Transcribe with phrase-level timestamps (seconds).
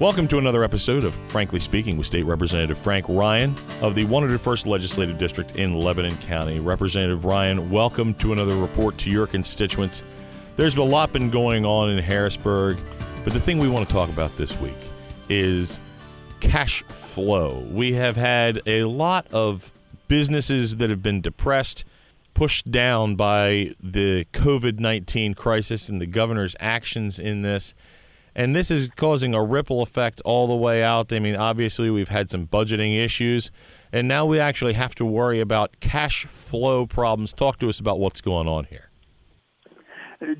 [0.00, 4.66] Welcome to another episode of Frankly Speaking with State Representative Frank Ryan of the 101st
[4.66, 6.60] Legislative District in Lebanon County.
[6.60, 10.04] Representative Ryan, welcome to another report to your constituents.
[10.54, 12.78] There's a lot been going on in Harrisburg,
[13.24, 14.76] but the thing we want to talk about this week
[15.28, 15.80] is
[16.38, 17.66] cash flow.
[17.68, 19.72] We have had a lot of
[20.06, 21.84] businesses that have been depressed,
[22.34, 27.74] pushed down by the COVID 19 crisis and the governor's actions in this.
[28.38, 31.12] And this is causing a ripple effect all the way out.
[31.12, 33.50] I mean, obviously, we've had some budgeting issues,
[33.92, 37.32] and now we actually have to worry about cash flow problems.
[37.32, 38.90] Talk to us about what's going on here.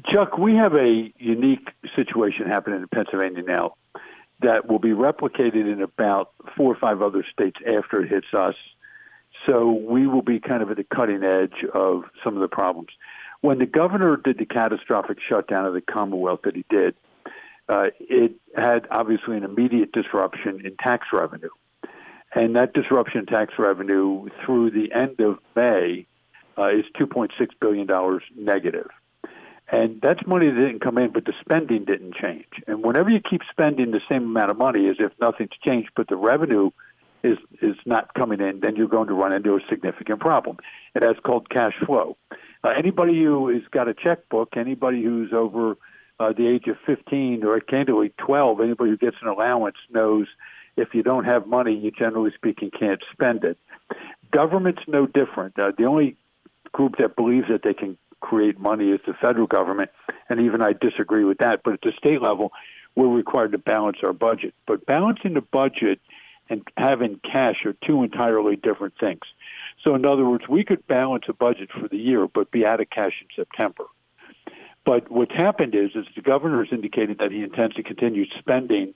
[0.09, 3.75] Chuck, we have a unique situation happening in Pennsylvania now
[4.43, 8.55] that will be replicated in about four or five other states after it hits us.
[9.45, 12.91] So we will be kind of at the cutting edge of some of the problems.
[13.41, 16.95] When the governor did the catastrophic shutdown of the Commonwealth that he did,
[17.69, 21.51] uh, it had obviously an immediate disruption in tax revenue.
[22.35, 26.07] And that disruption in tax revenue through the end of May
[26.59, 28.89] uh, is $2.6 billion negative.
[29.71, 32.47] And that's money that didn't come in, but the spending didn't change.
[32.67, 36.09] And whenever you keep spending the same amount of money as if nothing's changed, but
[36.09, 36.71] the revenue
[37.23, 40.57] is is not coming in, then you're going to run into a significant problem.
[40.95, 42.17] And that's called cash flow.
[42.65, 45.77] Uh, anybody who has got a checkbook, anybody who's over
[46.21, 50.27] uh, the age of 15 or candidly 12, anybody who gets an allowance knows
[50.77, 53.59] if you don't have money, you generally speaking can't spend it.
[54.31, 55.59] Government's no different.
[55.59, 56.17] Uh, the only
[56.73, 59.91] group that believes that they can create money is the federal government,
[60.29, 61.63] and even I disagree with that.
[61.65, 62.53] But at the state level,
[62.95, 64.55] we're required to balance our budget.
[64.67, 66.01] But balancing the budget
[66.51, 69.21] and having cash are two entirely different things.
[69.85, 72.81] So, in other words, we could balance a budget for the year, but be out
[72.81, 73.85] of cash in September.
[74.89, 78.95] But what's happened is, is the governor has indicated that he intends to continue spending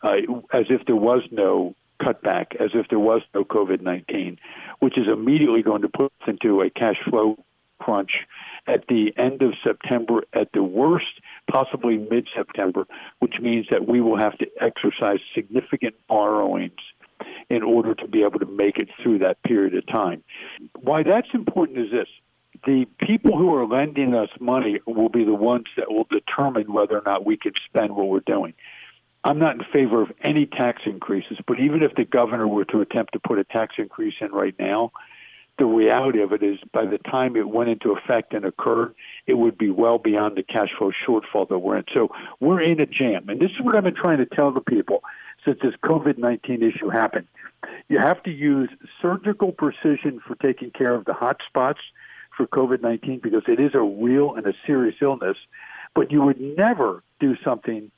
[0.00, 0.18] uh,
[0.52, 4.38] as if there was no cutback, as if there was no COVID 19,
[4.78, 7.44] which is immediately going to put us into a cash flow
[7.80, 8.20] crunch
[8.68, 11.20] at the end of September, at the worst,
[11.50, 12.86] possibly mid September,
[13.18, 16.78] which means that we will have to exercise significant borrowings
[17.50, 20.22] in order to be able to make it through that period of time.
[20.82, 22.08] Why that's important is this
[22.66, 26.96] the people who are lending us money will be the ones that will determine whether
[26.96, 28.54] or not we can spend what we're doing.
[29.24, 32.80] I'm not in favor of any tax increases, but even if the governor were to
[32.80, 34.92] attempt to put a tax increase in right now,
[35.58, 38.94] the reality of it is by the time it went into effect and occurred,
[39.26, 41.84] it would be well beyond the cash flow shortfall that we're in.
[41.92, 42.10] So
[42.40, 43.28] we're in a jam.
[43.28, 45.04] And this is what I've been trying to tell the people
[45.44, 47.28] since this COVID 19 issue happened.
[47.88, 48.70] You have to use
[49.00, 51.80] surgical precision for taking care of the hot spots
[52.42, 55.36] for COVID 19 because it is a real and a serious illness,
[55.94, 57.90] but you would never do something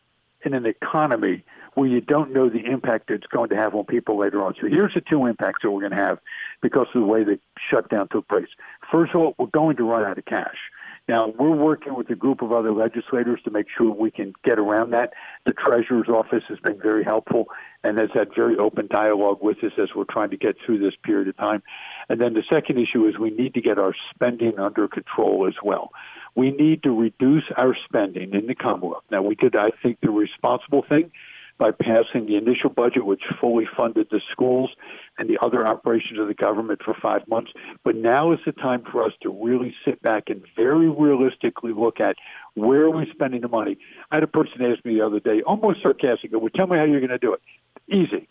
[0.44, 1.42] in an economy
[1.74, 4.54] where you don't know the impact it's going to have on people later on.
[4.60, 6.18] So here's the two impacts that we're going to have
[6.60, 7.38] because of the way the
[7.70, 8.48] shutdown took place.
[8.92, 10.58] First of all, we're going to run out of cash.
[11.06, 14.58] Now, we're working with a group of other legislators to make sure we can get
[14.58, 15.12] around that.
[15.44, 17.48] The Treasurer's Office has been very helpful
[17.82, 20.94] and has had very open dialogue with us as we're trying to get through this
[21.02, 21.62] period of time.
[22.08, 25.54] And then the second issue is we need to get our spending under control as
[25.62, 25.90] well.
[26.34, 29.04] We need to reduce our spending in the Commonwealth.
[29.10, 31.12] Now, we did, I think, the responsible thing
[31.58, 34.70] by passing the initial budget, which fully funded the schools
[35.18, 37.52] and the other operations of the government for five months.
[37.84, 42.00] But now is the time for us to really sit back and very realistically look
[42.00, 42.16] at
[42.54, 43.78] where are we spending the money.
[44.10, 46.84] I had a person ask me the other day, almost sarcastically, well, tell me how
[46.84, 47.40] you're going to do it.
[47.88, 48.28] Easy.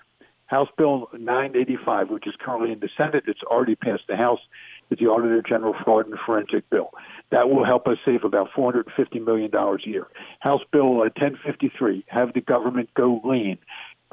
[0.53, 4.39] House Bill 985, which is currently in the Senate, it's already passed the House,
[4.91, 6.91] is the Auditor General Fraud and Forensic Bill.
[7.31, 8.85] That will help us save about $450
[9.25, 10.05] million a year.
[10.41, 13.57] House Bill uh, 1053, have the government go lean.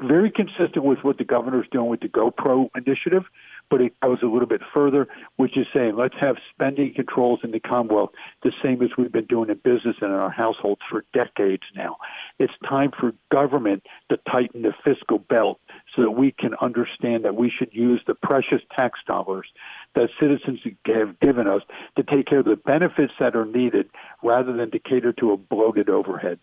[0.01, 3.25] Very consistent with what the governor's doing with the GoPro initiative,
[3.69, 7.51] but it goes a little bit further, which is saying let's have spending controls in
[7.51, 8.09] the Commonwealth
[8.41, 11.97] the same as we've been doing in business and in our households for decades now.
[12.39, 15.59] It's time for government to tighten the fiscal belt
[15.95, 19.47] so that we can understand that we should use the precious tax dollars
[19.95, 21.61] that citizens have given us
[21.97, 23.89] to take care of the benefits that are needed
[24.23, 26.39] rather than to cater to a bloated overhead.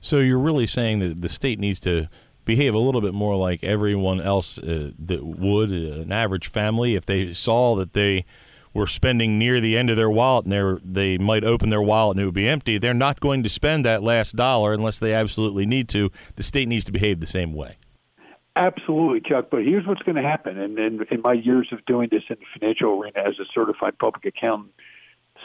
[0.00, 2.08] So you're really saying that the state needs to
[2.44, 6.94] behave a little bit more like everyone else uh, that would uh, an average family.
[6.94, 8.26] If they saw that they
[8.74, 12.22] were spending near the end of their wallet and they might open their wallet and
[12.22, 15.64] it would be empty they're not going to spend that last dollar unless they absolutely
[15.64, 16.10] need to.
[16.36, 17.76] The state needs to behave the same way
[18.56, 19.48] Absolutely, Chuck.
[19.50, 20.58] But here's what's going to happen.
[20.58, 23.98] And in, in my years of doing this in the financial arena as a certified
[23.98, 24.72] public accountant,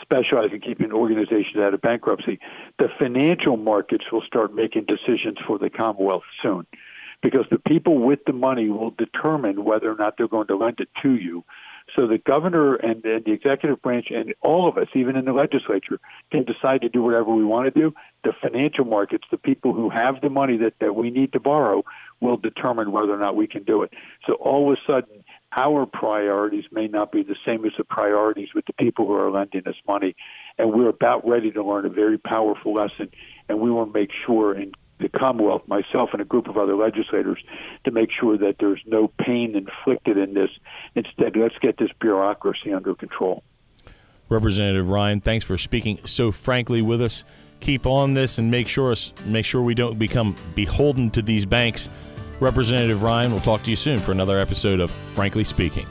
[0.02, 2.40] specializing in keeping organizations out of bankruptcy,
[2.78, 6.68] the financial markets will start making decisions for the Commonwealth soon.
[7.22, 10.80] because the people with the money will determine whether or not they're going to lend
[10.80, 11.44] it to you.
[11.96, 15.34] So the governor and, and the executive branch and all of us, even in the
[15.34, 16.00] legislature,
[16.32, 17.94] can decide to do whatever we want to do.
[18.24, 21.84] The financial markets, the people who have the money that, that we need to borrow,
[22.22, 23.92] will determine whether or not we can do it.
[24.28, 25.24] So all of a sudden,
[25.56, 29.32] our priorities may not be the same as the priorities with the people who are
[29.32, 30.16] lending us money.
[30.58, 33.10] And we're about ready to learn a very powerful lesson,
[33.48, 36.76] and we want to make sure in the Commonwealth, myself and a group of other
[36.76, 37.42] legislators,
[37.86, 40.50] to make sure that there's no pain inflicted in this.
[40.94, 43.42] Instead, let's get this bureaucracy under control.
[44.28, 47.24] Representative Ryan, thanks for speaking so frankly with us.
[47.60, 48.96] Keep on this and make sure
[49.26, 51.90] make sure we don't become beholden to these banks.
[52.40, 55.86] Representative Ryan, we'll talk to you soon for another episode of Frankly Speaking.